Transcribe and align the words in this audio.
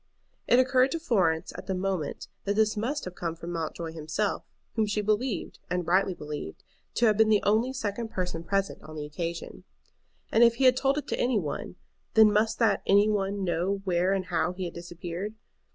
It 0.47 0.57
occurred 0.57 0.89
to 0.93 0.99
Florence 0.99 1.53
at 1.55 1.67
the 1.67 1.75
moment 1.75 2.27
that 2.45 2.55
this 2.55 2.75
must 2.75 3.05
have 3.05 3.13
come 3.13 3.35
from 3.35 3.51
Mountjoy 3.51 3.91
himself, 3.93 4.43
whom 4.73 4.87
she 4.87 4.99
believed, 4.99 5.59
and 5.69 5.85
rightly 5.85 6.15
believed, 6.15 6.63
to 6.95 7.05
have 7.05 7.17
been 7.17 7.29
the 7.29 7.43
only 7.43 7.71
second 7.71 8.09
person 8.09 8.43
present 8.43 8.81
on 8.81 8.95
the 8.95 9.05
occasion. 9.05 9.63
And 10.31 10.43
if 10.43 10.55
he 10.55 10.63
had 10.63 10.75
told 10.75 10.97
it 10.97 11.05
to 11.09 11.19
any 11.19 11.37
one, 11.37 11.75
then 12.15 12.33
must 12.33 12.57
that 12.57 12.81
"any 12.87 13.09
one" 13.09 13.43
know 13.43 13.83
where 13.83 14.11
and 14.11 14.25
how 14.25 14.53
he 14.53 14.65
had 14.65 14.73
disappeared. 14.73 15.35